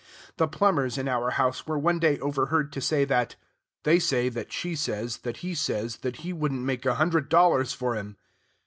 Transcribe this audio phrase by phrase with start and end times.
[0.37, 3.35] The plumbers in our house were one day overheard to say that,
[3.83, 7.71] "They say that she says that he says that he wouldn't take a hundred dollars
[7.73, 8.17] for him."